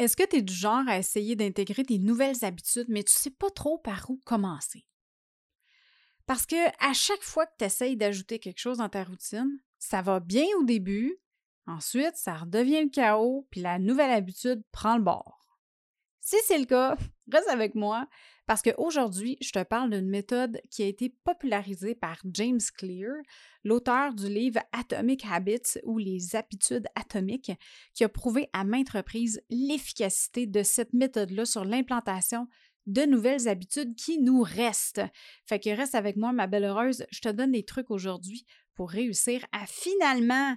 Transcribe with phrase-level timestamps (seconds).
[0.00, 3.20] Est-ce que tu es du genre à essayer d'intégrer des nouvelles habitudes, mais tu ne
[3.20, 4.86] sais pas trop par où commencer?
[6.24, 10.00] Parce que à chaque fois que tu essayes d'ajouter quelque chose dans ta routine, ça
[10.00, 11.18] va bien au début,
[11.66, 15.58] ensuite ça redevient le chaos, puis la nouvelle habitude prend le bord.
[16.20, 16.96] Si c'est le cas,
[17.30, 18.08] reste avec moi
[18.50, 23.12] parce qu'aujourd'hui, je te parle d'une méthode qui a été popularisée par James Clear,
[23.62, 27.52] l'auteur du livre Atomic Habits ou les habitudes atomiques,
[27.94, 32.48] qui a prouvé à maintes reprises l'efficacité de cette méthode-là sur l'implantation
[32.86, 35.04] de nouvelles habitudes qui nous restent.
[35.46, 38.90] Fait que reste avec moi, ma belle heureuse, je te donne des trucs aujourd'hui pour
[38.90, 40.56] réussir à finalement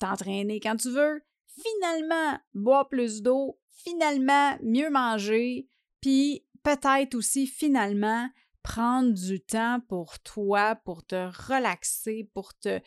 [0.00, 1.22] t'entraîner quand tu veux,
[1.62, 5.68] finalement boire plus d'eau, finalement mieux manger,
[6.00, 8.28] puis peut-être aussi finalement
[8.62, 12.80] prendre du temps pour toi, pour te relaxer, pour te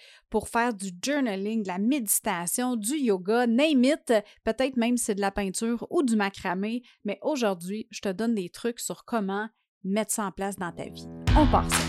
[0.48, 4.14] faire du journaling, de la méditation, du yoga, name it,
[4.44, 8.50] peut-être même c'est de la peinture ou du macramé, mais aujourd'hui, je te donne des
[8.50, 9.48] trucs sur comment
[9.84, 11.08] mettre ça en place dans ta vie.
[11.38, 11.84] On part ça.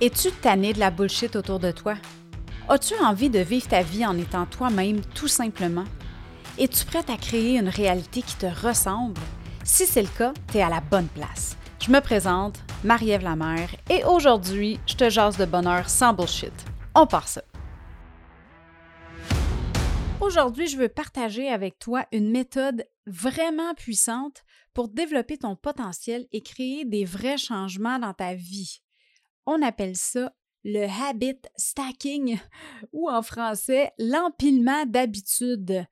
[0.00, 1.96] Es-tu tanné de la bullshit autour de toi?
[2.70, 5.84] As-tu envie de vivre ta vie en étant toi-même tout simplement?
[6.58, 9.20] Es-tu prête à créer une réalité qui te ressemble?
[9.70, 11.54] Si c'est le cas, tu es à la bonne place.
[11.78, 16.54] Je me présente, Marie-Ève Lamère, et aujourd'hui, je te jase de bonheur sans bullshit.
[16.94, 17.42] On part ça.
[20.22, 26.40] Aujourd'hui, je veux partager avec toi une méthode vraiment puissante pour développer ton potentiel et
[26.40, 28.80] créer des vrais changements dans ta vie.
[29.44, 30.32] On appelle ça
[30.64, 32.38] le habit stacking
[32.92, 35.86] ou en français l'empilement d'habitudes.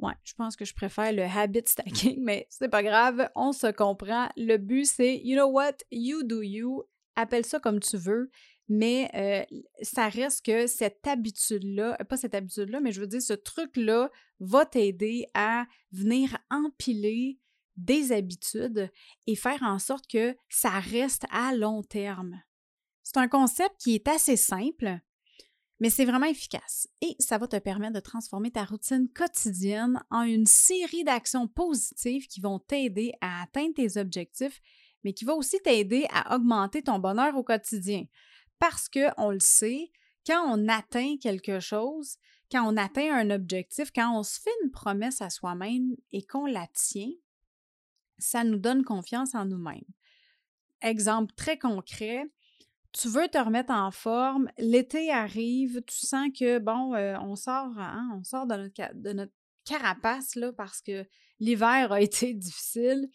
[0.00, 3.70] Ouais, je pense que je préfère le habit stacking, mais c'est pas grave, on se
[3.70, 4.28] comprend.
[4.36, 6.84] Le but, c'est, you know what, you do you,
[7.16, 8.30] appelle ça comme tu veux,
[8.68, 13.34] mais euh, ça reste que cette habitude-là, pas cette habitude-là, mais je veux dire, ce
[13.34, 17.38] truc-là va t'aider à venir empiler
[17.76, 18.90] des habitudes
[19.26, 22.40] et faire en sorte que ça reste à long terme.
[23.02, 25.00] C'est un concept qui est assez simple,
[25.80, 30.22] mais c'est vraiment efficace et ça va te permettre de transformer ta routine quotidienne en
[30.22, 34.60] une série d'actions positives qui vont t'aider à atteindre tes objectifs,
[35.02, 38.04] mais qui va aussi t'aider à augmenter ton bonheur au quotidien.
[38.58, 39.90] Parce que on le sait,
[40.26, 42.16] quand on atteint quelque chose,
[42.52, 46.44] quand on atteint un objectif, quand on se fait une promesse à soi-même et qu'on
[46.44, 47.12] la tient,
[48.18, 49.80] ça nous donne confiance en nous-mêmes.
[50.82, 52.24] Exemple très concret,
[52.92, 57.78] tu veux te remettre en forme, l'été arrive, tu sens que, bon, euh, on sort,
[57.78, 59.32] hein, on sort de notre,
[59.64, 61.06] carapace, là, parce que
[61.38, 63.08] l'hiver a été difficile.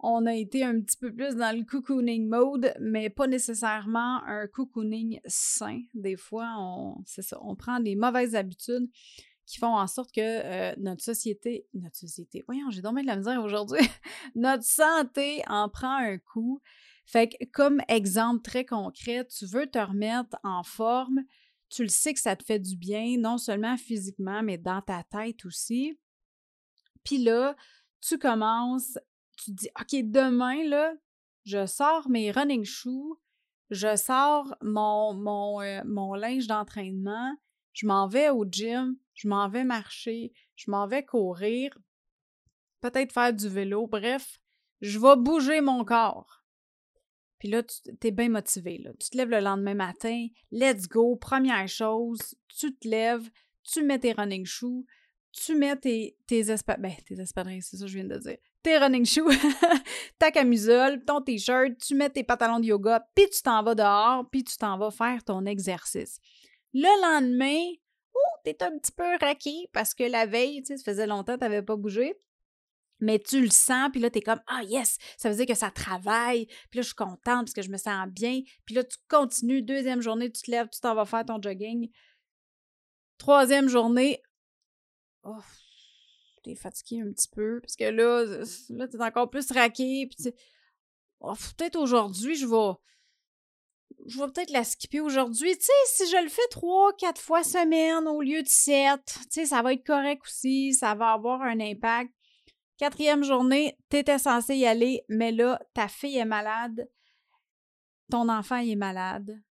[0.00, 4.46] On a été un petit peu plus dans le cocooning mode, mais pas nécessairement un
[4.46, 5.80] cocooning sain.
[5.92, 8.88] Des fois, on, c'est ça, on prend des mauvaises habitudes
[9.44, 13.16] qui font en sorte que euh, notre société, notre société, voyons, j'ai dormi de la
[13.16, 13.80] misère aujourd'hui,
[14.36, 16.60] notre santé en prend un coup.
[17.08, 21.22] Fait que, comme exemple très concret, tu veux te remettre en forme,
[21.70, 25.02] tu le sais que ça te fait du bien, non seulement physiquement, mais dans ta
[25.04, 25.98] tête aussi.
[27.04, 27.56] Puis là,
[28.02, 28.98] tu commences,
[29.38, 30.92] tu te dis, OK, demain, là,
[31.46, 33.18] je sors mes running shoes,
[33.70, 37.34] je sors mon, mon, euh, mon linge d'entraînement,
[37.72, 41.70] je m'en vais au gym, je m'en vais marcher, je m'en vais courir,
[42.82, 44.42] peut-être faire du vélo, bref,
[44.82, 46.44] je vais bouger mon corps.
[47.38, 48.78] Puis là, tu es bien motivé.
[48.78, 48.90] Là.
[48.98, 53.28] Tu te lèves le lendemain matin, let's go, première chose, tu te lèves,
[53.62, 54.84] tu mets tes running shoes,
[55.32, 56.42] tu mets tes, tes,
[56.78, 59.30] ben, tes espadrilles, c'est ça que je viens de dire, tes running shoes,
[60.18, 64.28] ta camisole, ton t-shirt, tu mets tes pantalons de yoga, puis tu t'en vas dehors,
[64.30, 66.18] puis tu t'en vas faire ton exercice.
[66.74, 67.72] Le lendemain,
[68.14, 71.34] oh, t'es un petit peu raqué parce que la veille, tu sais, ça faisait longtemps
[71.34, 72.14] que t'avais pas bougé
[73.00, 75.54] mais tu le sens, puis là, tu es comme Ah, yes, ça veut dire que
[75.54, 78.84] ça travaille, puis là, je suis contente parce que je me sens bien, puis là,
[78.84, 81.90] tu continues, deuxième journée, tu te lèves, tu t'en vas faire ton jogging.
[83.18, 84.22] Troisième journée,
[85.24, 85.38] oh,
[86.44, 88.24] t'es fatigué un petit peu, parce que là,
[88.70, 90.32] là t'es encore plus raqué, puis tu
[91.56, 92.74] peut-être aujourd'hui, je vais.
[94.06, 95.56] Je vais peut-être la skipper aujourd'hui.
[95.56, 99.18] Tu sais, si je le fais trois, quatre fois semaine au lieu de sept, tu
[99.30, 102.12] sais, ça va être correct aussi, ça va avoir un impact.
[102.78, 106.88] Quatrième journée, tu étais censé y aller, mais là, ta fille est malade,
[108.08, 109.42] ton enfant est malade,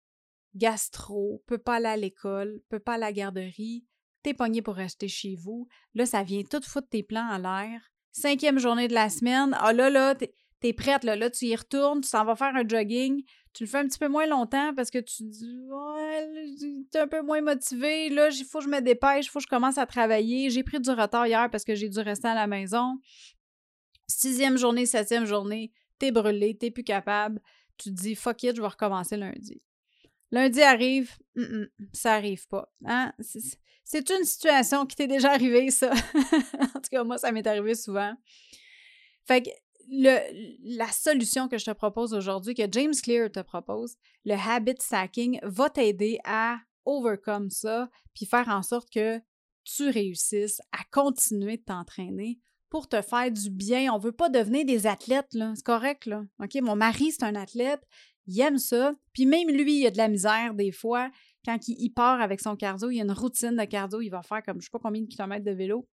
[0.56, 3.86] gastro, peut pas aller à l'école, peut pas aller à la garderie,
[4.24, 5.68] t'es pogné pour rester chez vous.
[5.94, 7.92] Là, ça vient tout foutre tes plans en l'air.
[8.14, 10.34] Cinquième journée de la semaine, ah là, là, t'es
[10.64, 13.24] es prête, là, là, tu y retournes, tu t'en vas faire un jogging,
[13.58, 16.30] Tu le fais un petit peu moins longtemps parce que tu dis Ouais,
[16.94, 18.08] es un peu moins motivé.
[18.10, 20.52] Là, il faut que je me dépêche, il faut que je commence à travailler.
[20.52, 23.00] J'ai pris du retard hier parce que j'ai dû rester à la maison.
[24.06, 27.42] Sixième journée, septième journée, t'es brûlé, t'es plus capable.
[27.78, 29.60] Tu te dis Fuck it, je vais recommencer lundi.
[30.30, 31.18] Lundi arrive,
[31.94, 32.72] ça arrive pas.
[32.86, 33.12] Hein?
[33.84, 35.92] C'est une situation qui t'est déjà arrivée, ça.
[36.76, 38.14] en tout cas, moi, ça m'est arrivé souvent.
[39.26, 39.50] Fait que
[39.90, 43.96] la solution que je te propose aujourd'hui, que James Clear te propose,
[44.26, 49.20] le habit stacking, va t'aider à overcome ça, puis faire en sorte que
[49.64, 52.40] tu réussisses à continuer de t'entraîner
[52.70, 53.94] pour te faire du bien.
[53.94, 55.54] On veut pas devenir des athlètes, là.
[55.56, 56.24] C'est correct, là.
[56.62, 57.82] Mon mari, c'est un athlète.
[58.28, 58.94] Il aime ça.
[59.14, 61.10] Puis même lui, il a de la misère des fois.
[61.46, 64.02] Quand il, part avec son cardio, il a une routine de cardio.
[64.02, 65.88] Il va faire comme je sais pas combien de kilomètres de vélo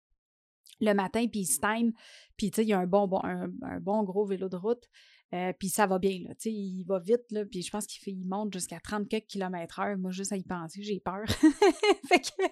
[0.81, 1.93] le matin, puis il se time.
[2.37, 3.49] Puis, il y a un bon, un,
[3.81, 4.85] bon gros vélo de route.
[5.33, 6.35] Euh, puis ça va bien, là.
[6.45, 7.23] Il va vite.
[7.51, 9.97] Puis je pense qu'il monte jusqu'à 30 km heure.
[9.97, 11.23] Moi, juste à y penser, j'ai peur.
[12.09, 12.43] fait que,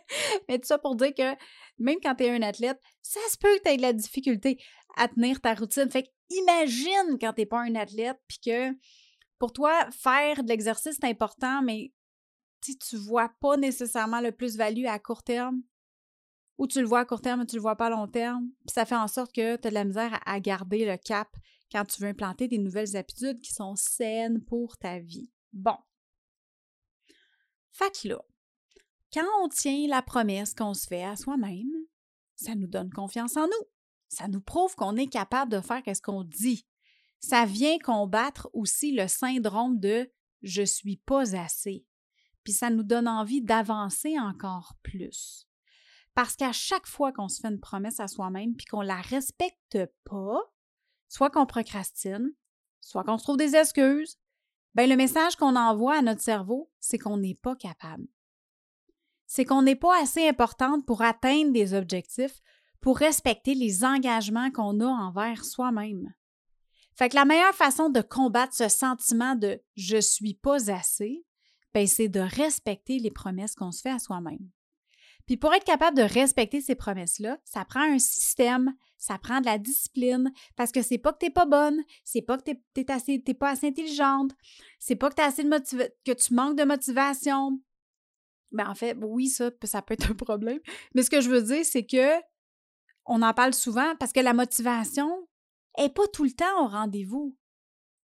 [0.48, 1.34] mais tout ça pour dire que
[1.78, 4.58] même quand tu es un athlète, ça se peut que tu aies de la difficulté
[4.96, 5.90] à tenir ta routine.
[5.90, 8.72] Fait que imagine quand tu pas un athlète, puis que
[9.38, 11.92] pour toi, faire de l'exercice, c'est important, mais
[12.60, 15.62] tu vois pas nécessairement le plus-value à court terme
[16.58, 18.50] ou tu le vois à court terme, mais tu le vois pas à long terme.
[18.66, 21.28] Puis ça fait en sorte que tu as de la misère à, garder le cap
[21.70, 25.30] quand tu veux implanter des nouvelles habitudes qui sont saines pour ta vie.
[25.52, 25.76] Bon.
[27.70, 28.14] Fait que
[29.12, 31.70] quand on tient la promesse qu'on se fait à soi-même,
[32.34, 33.66] ça nous donne confiance en nous.
[34.08, 36.66] Ça nous prouve qu'on est capable de faire ce qu'on dit.
[37.20, 40.10] Ça vient combattre aussi le syndrome de
[40.42, 41.84] je suis pas assez.
[42.42, 45.47] Puis ça nous donne envie d'avancer encore plus.
[46.18, 49.78] Parce qu'à chaque fois qu'on se fait une promesse à soi-même puis qu'on la respecte
[50.02, 50.40] pas,
[51.08, 52.32] soit qu'on procrastine,
[52.80, 54.18] soit qu'on se trouve des excuses,
[54.74, 58.08] ben le message qu'on envoie à notre cerveau, c'est qu'on n'est pas capable.
[59.28, 62.40] C'est qu'on n'est pas assez importante pour atteindre des objectifs,
[62.80, 66.12] pour respecter les engagements qu'on a envers soi-même.
[66.96, 71.24] Fait la meilleure façon de combattre ce sentiment de je suis pas assez,
[71.74, 74.50] ben c'est de respecter les promesses qu'on se fait à soi-même.
[75.28, 79.44] Puis pour être capable de respecter ces promesses-là, ça prend un système, ça prend de
[79.44, 83.50] la discipline, parce que c'est pas que t'es pas bonne, c'est pas que t'es, pas
[83.50, 84.32] assez intelligente,
[84.78, 87.60] c'est pas que assez de que tu manques de motivation.
[88.52, 90.60] Ben en fait, oui, ça, ça peut être un problème.
[90.94, 92.18] Mais ce que je veux dire, c'est que
[93.04, 95.28] on en parle souvent parce que la motivation
[95.76, 97.36] est pas tout le temps au rendez-vous.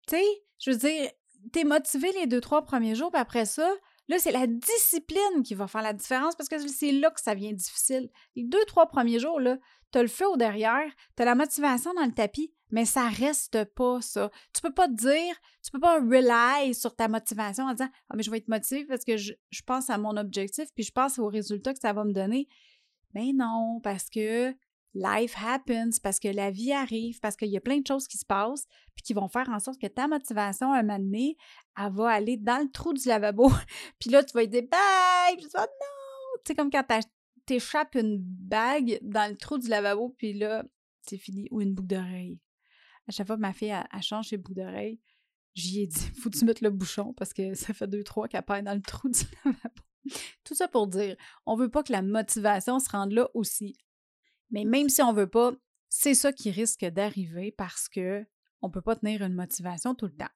[0.10, 0.26] Tu sais,
[0.60, 1.10] je veux dire,
[1.54, 3.74] t'es motivé les deux, trois premiers jours, puis après ça,
[4.10, 7.36] Là, c'est la discipline qui va faire la différence parce que c'est là que ça
[7.36, 8.10] vient difficile.
[8.36, 9.58] Les deux, trois premiers jours, là,
[9.92, 13.08] tu as le feu au derrière, tu as la motivation dans le tapis, mais ça
[13.08, 14.30] reste pas ça.
[14.54, 18.16] Tu peux pas te dire, tu peux pas rely sur ta motivation en disant Ah,
[18.16, 20.92] mais je vais être motivé parce que je, je pense à mon objectif puis je
[20.92, 22.48] pense aux résultats que ça va me donner.
[23.14, 24.54] Mais non, parce que
[24.94, 28.18] life happens, parce que la vie arrive, parce qu'il y a plein de choses qui
[28.18, 31.38] se passent, puis qui vont faire en sorte que ta motivation, à un moment donné,
[31.78, 33.50] elle va aller dans le trou du lavabo.
[34.00, 36.40] puis là, tu vas dire bye, puis tu vas non!
[36.45, 36.86] Tu sais, comme quand
[37.45, 40.63] t'échappes une bague dans le trou du lavabo, puis là,
[41.01, 41.48] c'est fini.
[41.51, 42.40] Ou une boucle d'oreille.
[43.07, 45.00] À chaque fois que ma fille, elle, change ses boucles d'oreille,
[45.56, 48.44] j'y ai dit, faut tu mettes le bouchon parce que ça fait deux, trois qu'elle
[48.44, 49.81] perd dans le trou du lavabo.
[50.44, 53.78] Tout ça pour dire, on veut pas que la motivation se rende là aussi.
[54.54, 55.52] Mais même si on veut pas,
[55.90, 58.26] c'est ça qui risque d'arriver parce que
[58.62, 60.31] on peut pas tenir une motivation tout le temps.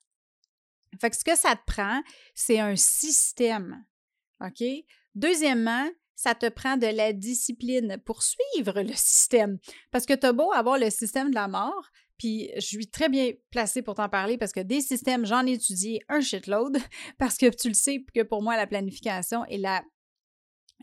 [1.00, 2.02] Fait ce que ça te prend,
[2.34, 3.86] c'est un système.
[4.42, 4.64] OK?
[5.16, 9.60] Deuxièmement, ça te prend de la discipline pour suivre le système.
[9.92, 13.08] Parce que tu as beau avoir le système de la mort, puis je suis très
[13.08, 16.78] bien placée pour t'en parler parce que des systèmes, j'en ai étudié un shitload,
[17.20, 19.84] parce que tu le sais que pour moi, la planification et la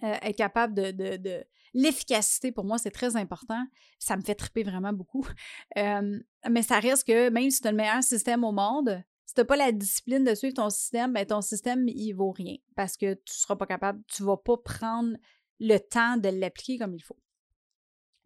[0.02, 3.66] euh, capable de, L'efficacité, pour moi, c'est très important.
[3.98, 5.26] Ça me fait triper vraiment beaucoup.
[5.76, 9.40] mais ça reste que même si tu as le meilleur système au monde, si tu
[9.40, 12.96] n'as pas la discipline de suivre ton système, ben ton système, il vaut rien parce
[12.96, 15.16] que tu ne seras pas capable, tu ne vas pas prendre
[15.60, 17.18] le temps de l'appliquer comme il faut.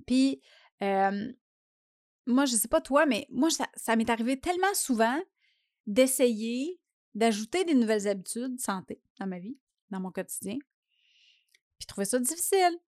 [0.07, 0.43] Puis,
[0.81, 5.19] moi, je ne sais pas toi, mais moi, ça, ça m'est arrivé tellement souvent
[5.87, 6.79] d'essayer
[7.15, 9.59] d'ajouter des nouvelles habitudes de santé dans ma vie,
[9.91, 10.57] dans mon quotidien,
[11.79, 12.79] puis trouver ça difficile.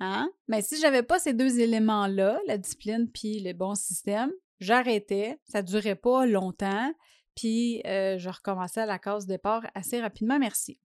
[0.00, 0.30] Hein?
[0.48, 5.62] Mais si j'avais pas ces deux éléments-là, la discipline puis le bon système, j'arrêtais, ça
[5.62, 6.92] durait pas longtemps,
[7.36, 10.80] puis euh, je recommençais à la case départ assez rapidement, merci.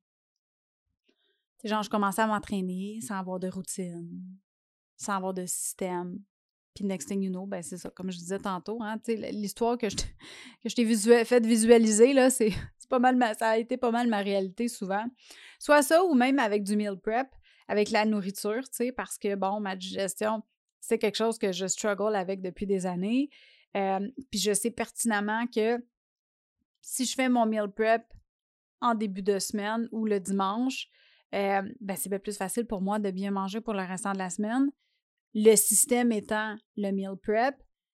[1.64, 4.22] Genre, je commençais à m'entraîner sans avoir de routine,
[4.98, 6.20] sans avoir de système.
[6.76, 9.88] Puis next thing you know, ben c'est ça, comme je disais tantôt, hein, l'histoire que
[9.90, 9.96] je,
[10.76, 12.52] t'ai fait visualiser, là, c'est
[12.90, 15.06] pas mal ça a été pas mal ma réalité souvent.
[15.58, 17.28] Soit ça ou même avec du meal prep,
[17.68, 20.44] avec la nourriture, tu sais, parce que bon, ma digestion,
[20.80, 23.30] c'est quelque chose que je struggle avec depuis des années.
[23.74, 25.84] Puis je sais pertinemment que
[26.82, 28.04] si je fais mon meal prep
[28.82, 30.88] en début de semaine ou le dimanche,
[31.32, 34.30] ben c'est bien plus facile pour moi de bien manger pour le restant de la
[34.30, 34.70] semaine
[35.36, 37.56] le système étant le meal prep.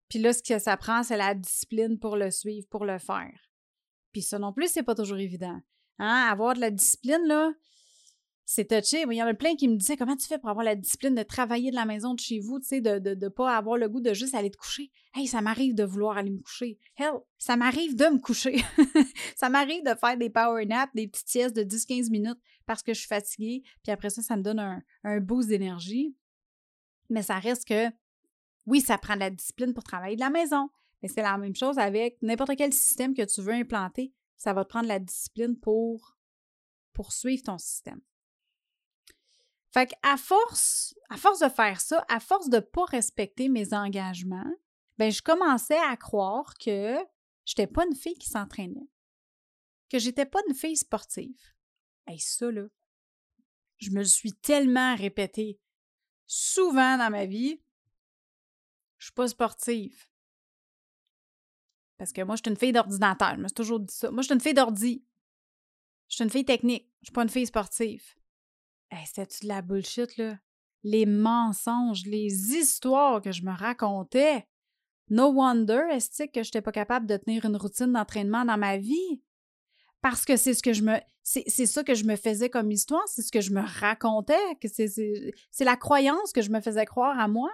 [0.10, 3.38] Puis là, ce que ça prend, c'est la discipline pour le suivre, pour le faire.
[4.12, 5.60] Puis ça non plus, c'est pas toujours évident.
[6.00, 6.28] Hein?
[6.32, 7.52] Avoir de la discipline, là,
[8.50, 9.04] c'est touché.
[9.08, 11.13] Il y en a plein qui me disaient comment tu fais pour avoir la discipline
[11.13, 13.77] de travailler de la maison de chez vous, tu sais, de ne de, pas avoir
[13.77, 14.89] le goût de juste aller te coucher?
[15.13, 16.80] Hey, ça m'arrive de vouloir aller me coucher.
[16.98, 18.63] Hell, ça m'arrive de me coucher.
[19.36, 22.94] ça m'arrive de faire des power naps, des petites siestes de 10-15 minutes parce que
[22.94, 23.63] je suis fatiguée.
[23.84, 26.16] Puis après ça, ça me donne un, un boost d'énergie
[27.10, 27.89] mais ça reste que,
[28.66, 30.70] oui, ça prend de la discipline pour travailler de la maison,
[31.01, 34.13] mais c'est la même chose avec n'importe quel système que tu veux implanter.
[34.36, 36.18] Ça va te prendre de la discipline pour
[36.94, 38.01] poursuivre ton système.
[39.74, 43.74] Fait qu'à force, à force de faire ça, à force de ne pas respecter mes
[43.74, 44.52] engagements,
[44.98, 46.98] ben je commençais à croire que
[47.46, 48.90] je n'étais pas une fille qui s'entraînait,
[49.90, 51.40] que j'étais pas une fille sportive.
[52.12, 52.68] Et ça, là,
[53.78, 55.60] je me le suis tellement répété
[56.28, 57.62] souvent dans ma vie,
[58.98, 60.08] je suis pas sportive.
[61.98, 63.36] Parce que moi, je suis une fille d'ordinateur.
[63.36, 64.12] Je me suis toujours dit ça.
[64.12, 65.04] Moi, je suis une fille d'ordi.
[66.10, 66.88] Je suis une fille technique.
[67.02, 68.17] Je suis pas une fille sportive.
[68.91, 70.38] Hey, C'était-tu de la bullshit, là?
[70.84, 74.46] Les mensonges, les histoires que je me racontais.
[75.10, 78.77] No wonder, est-ce que je n'étais pas capable de tenir une routine d'entraînement dans ma
[78.77, 79.22] vie?
[80.01, 83.06] parce que c'est ce que je me c'est ça que je me faisais comme histoire,
[83.10, 87.27] c'est ce que je me racontais, c'est la croyance que je me faisais croire à
[87.27, 87.51] moi.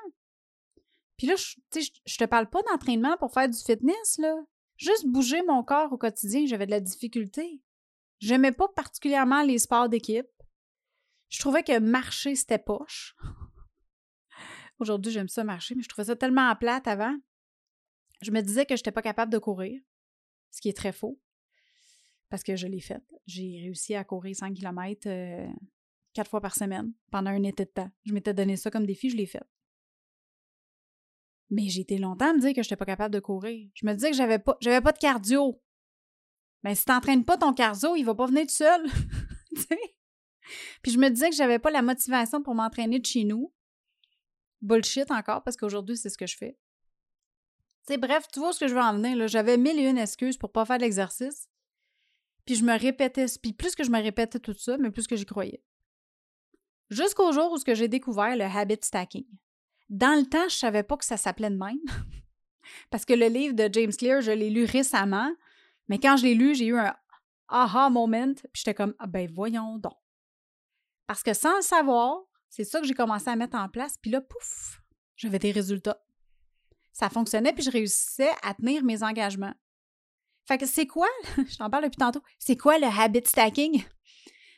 [1.17, 1.55] Puis là, je,
[2.05, 4.35] je te parle pas d'entraînement pour faire du fitness, là.
[4.77, 7.61] Juste bouger mon corps au quotidien, j'avais de la difficulté.
[8.19, 10.27] J'aimais pas particulièrement les sports d'équipe.
[11.33, 13.15] Je trouvais que marcher, c'était poche.
[14.79, 17.17] Aujourd'hui, j'aime ça marcher, mais je trouvais ça tellement plate avant.
[18.21, 19.81] Je me disais que je n'étais pas capable de courir,
[20.51, 21.19] ce qui est très faux
[22.33, 22.99] parce que je l'ai fait.
[23.27, 25.47] J'ai réussi à courir 100 km euh,
[26.13, 27.91] quatre fois par semaine pendant un été de temps.
[28.07, 29.43] Je m'étais donné ça comme défi, je l'ai fait.
[31.51, 33.69] Mais j'ai été longtemps à me dire que je n'étais pas capable de courir.
[33.75, 35.61] Je me disais que j'avais pas, j'avais pas de cardio.
[36.63, 38.83] Mais si tu n'entraînes pas ton cardio, il va pas venir tout seul.
[40.81, 43.53] Puis je me disais que j'avais pas la motivation pour m'entraîner de chez nous.
[44.61, 46.57] Bullshit encore, parce qu'aujourd'hui, c'est ce que je fais.
[47.87, 49.27] sais, bref, tu vois ce que je veux en venir.
[49.27, 51.49] J'avais mille et une excuses pour pas faire l'exercice.
[52.45, 55.15] Puis je me répétais, puis plus que je me répétais tout ça, mais plus que
[55.15, 55.63] j'y croyais.
[56.89, 59.25] Jusqu'au jour où j'ai découvert le habit stacking.
[59.89, 61.79] Dans le temps, je savais pas que ça s'appelait de même.
[62.89, 65.31] Parce que le livre de James Clear, je l'ai lu récemment,
[65.87, 66.95] mais quand je l'ai lu, j'ai eu un
[67.49, 69.97] aha moment, puis j'étais comme ah ben voyons donc.
[71.07, 74.11] Parce que sans le savoir, c'est ça que j'ai commencé à mettre en place, puis
[74.11, 74.81] là pouf,
[75.15, 76.03] j'avais des résultats.
[76.91, 79.53] Ça fonctionnait puis je réussissais à tenir mes engagements.
[80.45, 81.07] Fait que c'est quoi,
[81.37, 83.83] je t'en parle depuis tantôt, c'est quoi le habit stacking?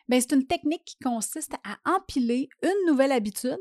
[0.08, 3.60] Ben, c'est une technique qui consiste à empiler une nouvelle habitude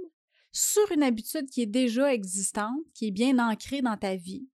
[0.53, 4.49] sur une habitude qui est déjà existante, qui est bien ancrée dans ta vie.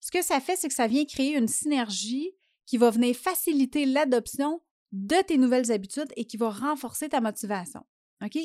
[0.00, 2.32] Ce que ça fait, c'est que ça vient créer une synergie
[2.66, 7.84] qui va venir faciliter l'adoption de tes nouvelles habitudes et qui va renforcer ta motivation.
[8.22, 8.38] OK?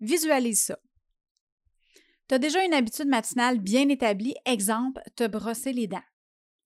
[0.00, 0.78] Visualise ça.
[2.28, 6.02] Tu as déjà une habitude matinale bien établie, exemple, te brosser les dents.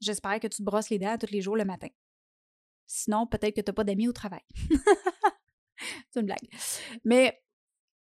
[0.00, 1.88] J'espère que tu te brosses les dents tous les jours le matin.
[2.86, 4.42] Sinon, peut-être que tu n'as pas d'amis au travail.
[6.10, 6.48] C'est une blague.
[7.04, 7.42] Mais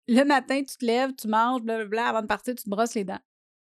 [0.08, 3.06] le matin, tu te lèves, tu manges, blablabla, avant de partir, tu te brosses les
[3.06, 3.22] dents.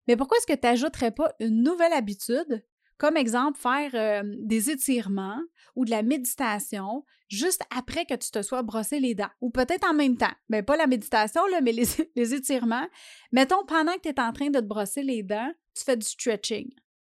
[0.08, 2.66] Mais pourquoi est-ce que tu n'ajouterais pas une nouvelle habitude,
[3.04, 5.42] comme exemple faire euh, des étirements
[5.76, 9.32] ou de la méditation juste après que tu te sois brossé les dents?
[9.42, 10.34] Ou peut-être en même temps.
[10.48, 11.84] Mais ben, pas la méditation, là, mais les,
[12.16, 12.88] les étirements.
[13.34, 16.06] Mettons, pendant que tu es en train de te brosser les dents, tu fais du
[16.06, 16.70] stretching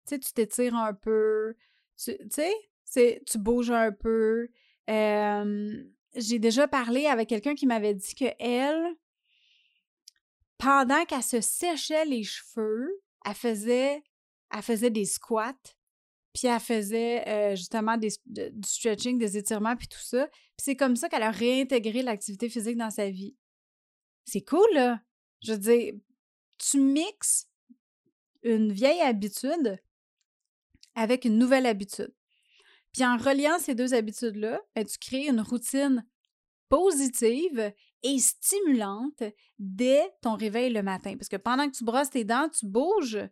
[0.08, 1.56] tu tu t'étires un peu,
[1.98, 4.50] tu sais, tu bouges un peu.
[4.88, 8.96] j'ai déjà parlé avec quelqu'un qui m'avait dit que elle,
[10.58, 14.04] pendant qu'elle se séchait les cheveux, elle faisait,
[14.52, 15.77] elle faisait des squats,
[16.38, 18.10] puis elle faisait euh, justement du
[18.64, 20.28] stretching, des étirements, puis tout ça.
[20.28, 23.36] Puis c'est comme ça qu'elle a réintégré l'activité physique dans sa vie.
[24.24, 25.02] C'est cool, là.
[25.42, 25.96] Je veux dire,
[26.60, 27.50] tu mixes
[28.44, 29.82] une vieille habitude
[30.94, 32.14] avec une nouvelle habitude.
[32.94, 36.06] Puis en reliant ces deux habitudes-là, ben, tu crées une routine
[36.70, 39.24] positive et stimulante
[39.58, 41.16] dès ton réveil le matin.
[41.18, 43.28] Parce que pendant que tu brosses tes dents, tu bouges,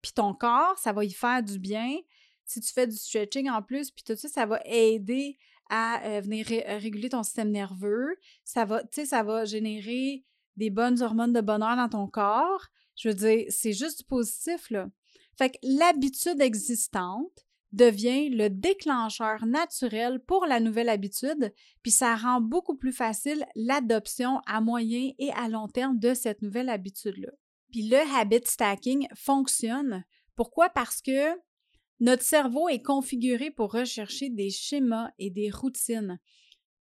[0.00, 1.98] puis ton corps, ça va y faire du bien.
[2.44, 5.38] Si tu fais du stretching en plus, puis tout ça, ça va aider
[5.70, 8.16] à euh, venir réguler ton système nerveux.
[8.44, 10.24] Ça va, ça va générer
[10.56, 12.66] des bonnes hormones de bonheur dans ton corps.
[12.96, 14.88] Je veux dire, c'est juste positif, là.
[15.36, 22.40] Fait que l'habitude existante devient le déclencheur naturel pour la nouvelle habitude, puis ça rend
[22.40, 27.32] beaucoup plus facile l'adoption à moyen et à long terme de cette nouvelle habitude-là.
[27.72, 30.04] Puis le habit stacking fonctionne.
[30.36, 30.68] Pourquoi?
[30.68, 31.36] Parce que
[32.00, 36.18] notre cerveau est configuré pour rechercher des schémas et des routines.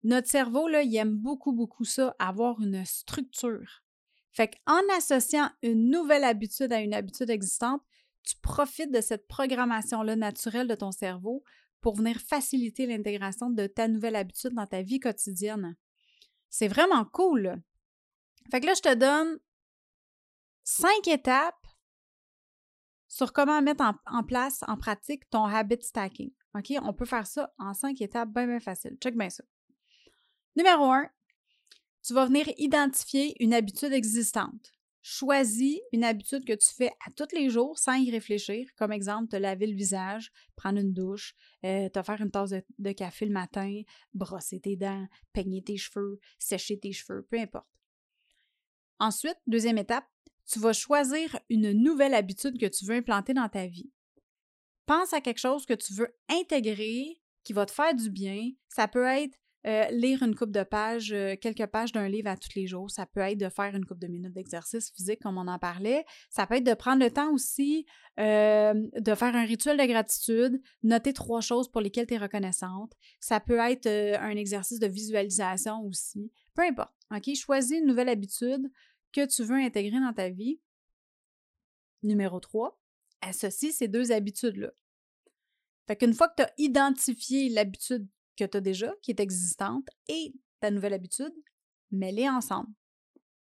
[0.04, 3.84] Notre cerveau, là, il aime beaucoup, beaucoup ça, avoir une structure.
[4.32, 7.82] Fait qu'en associant une nouvelle habitude à une habitude existante,
[8.24, 11.44] tu profites de cette programmation-là naturelle de ton cerveau
[11.82, 15.76] pour venir faciliter l'intégration de ta nouvelle habitude dans ta vie quotidienne.
[16.50, 17.62] C'est vraiment cool.
[18.50, 19.40] Fait que là, je te donne
[20.64, 21.63] cinq étapes
[23.14, 26.32] sur comment mettre en, place, en pratique, ton habit stacking.
[26.82, 28.98] On peut faire ça en cinq étapes bien, bien facile.
[29.00, 29.44] Check bien ça.
[30.56, 31.08] Numéro un,
[32.02, 34.72] tu vas venir identifier une habitude existante.
[35.04, 38.68] Choisis une habitude que tu fais à tous les jours sans y réfléchir.
[38.78, 42.92] Comme exemple, te laver le visage, prendre une douche, euh, te faire une tasse de,
[42.94, 43.82] café le matin,
[44.16, 47.68] brosser tes dents, peigner tes cheveux, sécher tes cheveux, peu importe.
[48.98, 50.06] Ensuite, deuxième étape,
[50.46, 53.92] tu vas choisir une nouvelle habitude que tu veux implanter dans ta vie.
[54.86, 58.52] Pense à quelque chose que tu veux intégrer, qui va te faire du bien.
[58.70, 62.36] Ça peut être euh, lire une coupe de pages, euh, quelques pages d'un livre à
[62.36, 62.92] tous les jours.
[62.92, 66.04] Ça peut être de faire une coupe de minutes d'exercice physique, comme on en parlait.
[66.30, 67.86] Ça peut être de prendre le temps aussi
[68.20, 72.92] euh, de faire un rituel de gratitude, noter trois choses pour lesquelles tu es reconnaissante.
[73.22, 76.30] Ça peut être un exercice de visualisation aussi.
[76.56, 76.94] Peu importe.
[77.16, 77.34] OK?
[77.36, 78.70] Choisis une nouvelle habitude
[79.14, 80.60] que tu veux intégrer dans ta vie.
[82.02, 82.78] Numéro 3,
[83.22, 84.72] associe ces deux habitudes-là.
[85.88, 89.88] Fait qu'une fois que tu as identifié l'habitude que tu as déjà, qui est existante,
[90.08, 91.34] et ta nouvelle habitude,
[91.92, 92.70] mets-les ensemble,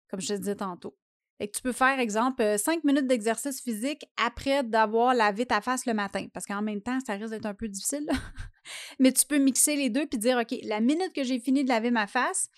[0.09, 0.97] comme je te disais tantôt.
[1.39, 5.87] Et tu peux faire, exemple, 5 euh, minutes d'exercice physique après d'avoir lavé ta face
[5.87, 8.07] le matin, parce qu'en même temps, ça risque d'être un peu difficile.
[8.99, 11.71] Mais tu peux mixer les deux puis dire, OK, la minute que j'ai fini de
[11.71, 12.49] laver ma face,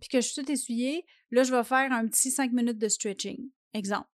[0.00, 2.88] puis que je suis tout essuyée, là, je vais faire un petit 5 minutes de
[2.88, 3.50] stretching.
[3.74, 4.08] Exemple.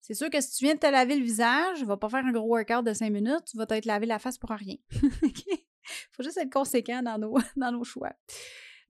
[0.00, 2.24] C'est sûr que si tu viens de te laver le visage, ne va pas faire
[2.24, 4.76] un gros workout de 5 minutes, tu vas te laver la face pour rien.
[4.92, 8.12] Il faut juste être conséquent dans nos, dans nos choix.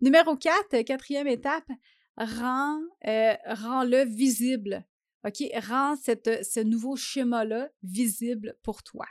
[0.00, 1.68] Numéro 4, quatrième étape,
[2.16, 4.84] rends, euh, rends-le visible.
[5.26, 5.42] OK?
[5.62, 9.06] Rends ce nouveau schéma-là visible pour toi.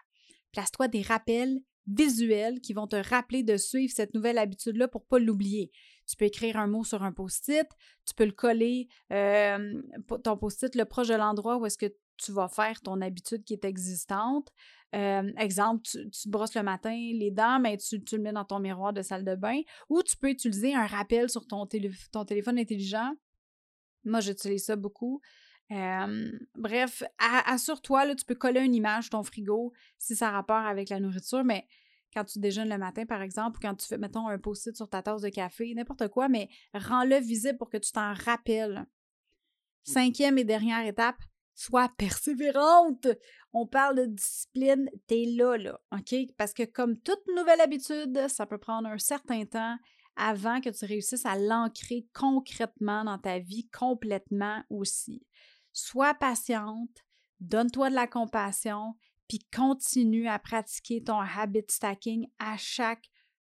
[0.52, 5.08] Place-toi des rappels visuels qui vont te rappeler de suivre cette nouvelle habitude-là pour ne
[5.08, 5.72] pas l'oublier.
[6.10, 7.68] Tu peux écrire un mot sur un post-it,
[8.06, 12.48] tu peux le coller, ton post-it, le proche de l'endroit où est-ce que tu vas
[12.48, 14.52] faire ton habitude qui est existante.
[14.92, 19.04] Exemple, tu, brosses le matin les dents, mais tu, le mets dans ton miroir de
[19.04, 19.62] salle de bain.
[19.90, 23.14] Ou tu peux utiliser un rappel sur ton, téléphone intelligent.
[24.04, 25.22] Moi, j'utilise ça beaucoup.
[25.70, 27.04] Bref,
[27.46, 31.44] assure-toi, tu peux coller une image ton frigo si ça a rapport avec la nourriture,
[31.44, 31.68] mais
[32.14, 34.90] quand tu déjeunes le matin, par exemple, ou quand tu fais, mettons, un post-it sur
[34.90, 38.86] ta tasse de café, n'importe quoi, mais rends-le visible pour que tu t'en rappelles.
[39.84, 41.22] Cinquième et dernière étape,
[41.56, 43.08] sois persévérante.
[43.54, 46.16] On parle de discipline, t'es là, là, OK?
[46.38, 49.78] Parce que comme toute nouvelle habitude, ça peut prendre un certain temps
[50.16, 55.26] avant que tu réussisses à l'ancrer concrètement dans ta vie complètement aussi.
[55.72, 57.06] Sois patiente,
[57.40, 58.96] donne-toi de la compassion
[59.30, 63.06] puis continue à pratiquer ton habit stacking à chaque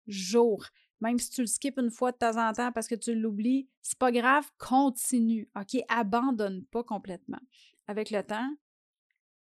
[0.07, 0.65] jour.
[0.99, 3.69] Même si tu le skips une fois de temps en temps parce que tu l'oublies,
[3.83, 5.49] c'est pas grave, continue.
[5.55, 5.79] OK?
[5.87, 7.39] Abandonne pas complètement.
[7.85, 8.49] Avec le temps,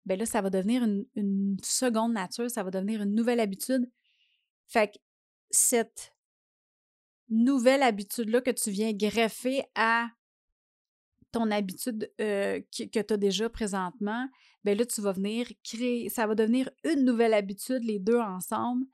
[0.06, 3.88] ben là, ça va devenir une, une seconde nature, ça va devenir une nouvelle habitude.
[4.66, 4.98] Fait que
[5.50, 6.14] cette
[7.28, 10.08] nouvelle habitude-là que tu viens greffer à
[11.32, 14.28] ton habitude euh, que, tu as déjà présentement,
[14.64, 18.86] ben là, tu vas venir créer, ça va devenir une nouvelle habitude, les deux ensemble.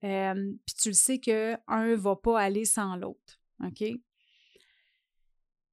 [0.00, 3.40] Puis tu le sais qu'un ne va pas aller sans l'autre.
[3.64, 3.82] OK?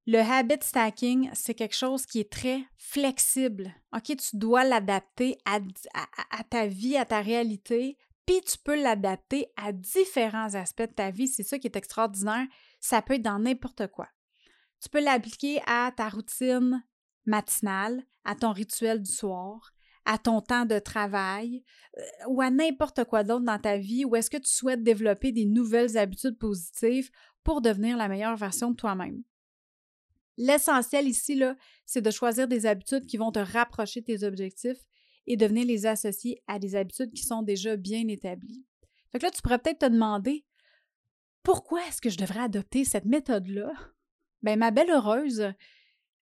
[0.06, 3.74] Le habit stacking, c'est quelque chose qui est très flexible.
[3.94, 4.16] OK?
[4.16, 5.60] Tu dois l'adapter à,
[6.50, 11.28] ta vie, à ta réalité, puis tu peux l'adapter à différents aspects de ta vie.
[11.28, 12.46] C'est ça qui est extraordinaire.
[12.80, 14.08] Ça peut être dans n'importe quoi.
[14.84, 16.84] Tu peux l'appliquer à ta routine
[17.24, 19.72] matinale, à ton rituel du soir,
[20.04, 21.64] à ton temps de travail
[21.96, 25.32] euh, ou à n'importe quoi d'autre dans ta vie où est-ce que tu souhaites développer
[25.32, 27.10] des nouvelles habitudes positives
[27.44, 29.22] pour devenir la meilleure version de toi-même.
[30.36, 31.40] L'essentiel ici,
[31.86, 34.84] c'est de choisir des habitudes qui vont te rapprocher de tes objectifs
[35.26, 38.66] et de venir les associer à des habitudes qui sont déjà bien établies.
[39.10, 40.44] Fait que là, tu pourrais peut-être te demander
[41.42, 43.72] pourquoi est-ce que je devrais adopter cette méthode-là?
[44.44, 45.54] Bien, ma belle heureuse,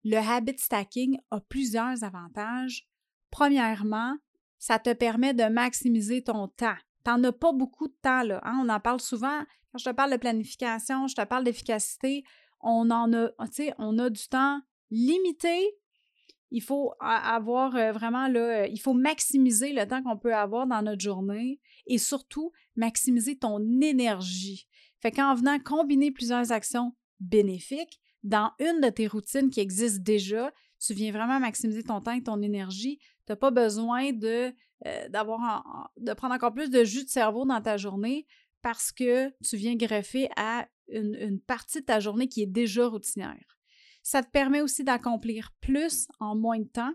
[0.04, 2.86] le habit stacking a plusieurs avantages.
[3.30, 4.18] Premièrement,
[4.58, 6.76] ça te permet de maximiser ton temps.
[7.06, 8.42] Tu n'en as pas beaucoup de temps, là.
[8.44, 8.60] Hein?
[8.62, 9.40] On en parle souvent.
[9.72, 12.22] Quand je te parle de planification, je te parle d'efficacité,
[12.60, 13.30] on en a,
[13.78, 15.74] on a du temps limité.
[16.50, 20.82] Il faut avoir euh, vraiment là, il faut maximiser le temps qu'on peut avoir dans
[20.82, 24.68] notre journée et surtout maximiser ton énergie.
[25.00, 30.52] Fait qu'en venant combiner plusieurs actions bénéfiques dans une de tes routines qui existe déjà,
[30.78, 32.98] tu viens vraiment maximiser ton temps et ton énergie.
[33.26, 34.52] Tu n'as pas besoin de,
[34.86, 38.26] euh, de prendre encore plus de jus de cerveau dans ta journée
[38.62, 43.58] parce que tu viens greffer à une, partie de ta journée qui est déjà routinière.
[44.02, 46.92] Ça te permet aussi d'accomplir plus en moins de temps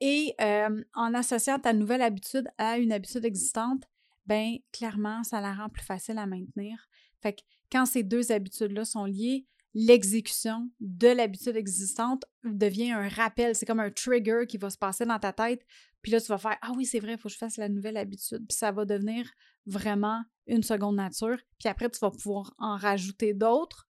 [0.00, 3.84] et euh, en associant ta nouvelle habitude à une habitude existante,
[4.26, 6.88] ben clairement, ça la rend plus facile à maintenir.
[7.20, 13.56] Fait que quand ces deux habitudes-là sont liées, l'exécution de l'habitude existante devient un rappel.
[13.56, 15.64] C'est comme un trigger qui va se passer dans ta tête.
[16.02, 17.70] Puis là, tu vas faire Ah oui, c'est vrai, il faut que je fasse la
[17.70, 18.44] nouvelle habitude.
[18.46, 19.30] Puis ça va devenir
[19.64, 21.38] vraiment une seconde nature.
[21.58, 23.88] Puis après, tu vas pouvoir en rajouter d'autres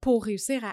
[0.00, 0.64] pour réussir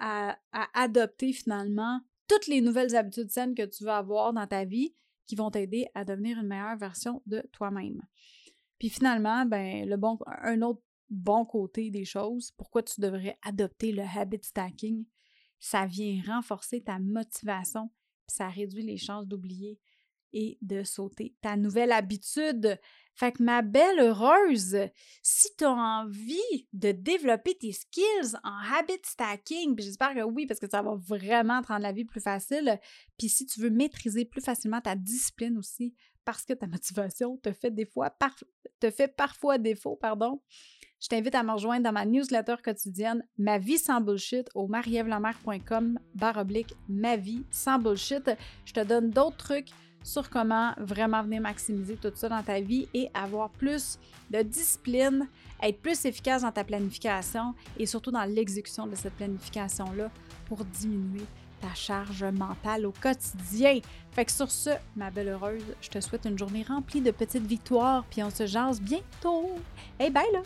[0.00, 4.64] à, à, adopter finalement toutes les nouvelles habitudes saines que tu veux avoir dans ta
[4.64, 4.94] vie
[5.26, 8.00] qui vont t'aider à devenir une meilleure version de toi-même.
[8.78, 10.80] Puis finalement, ben, le bon, un autre
[11.10, 15.04] bon côté des choses, pourquoi tu devrais adopter le habit stacking,
[15.58, 17.90] ça vient renforcer ta motivation,
[18.26, 19.78] puis ça réduit les chances d'oublier
[20.32, 22.78] et de sauter ta nouvelle habitude.
[23.14, 24.78] Fait que ma belle heureuse,
[25.22, 30.46] si tu as envie de développer tes skills en habit stacking, puis j'espère que oui,
[30.46, 32.78] parce que ça va vraiment te rendre la vie plus facile,
[33.18, 35.94] puis si tu veux maîtriser plus facilement ta discipline aussi,
[36.24, 38.16] parce que ta motivation te fait des fois
[38.78, 40.40] te fait parfois défaut, pardon,
[41.00, 45.98] je t'invite à me rejoindre dans ma newsletter quotidienne Ma vie sans bullshit au marievlamer.com
[46.14, 48.30] baroblique Ma vie sans bullshit.
[48.66, 49.70] Je te donne d'autres trucs
[50.02, 53.98] sur comment vraiment venir maximiser tout ça dans ta vie et avoir plus
[54.30, 55.28] de discipline,
[55.62, 60.10] être plus efficace dans ta planification et surtout dans l'exécution de cette planification-là
[60.46, 61.24] pour diminuer
[61.60, 63.78] ta charge mentale au quotidien.
[64.12, 67.46] Fait que sur ce, ma belle heureuse, je te souhaite une journée remplie de petites
[67.46, 69.50] victoires, puis on se jase bientôt.
[69.98, 70.40] Hey, bye là!